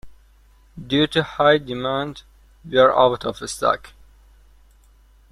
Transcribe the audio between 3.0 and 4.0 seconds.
of stock.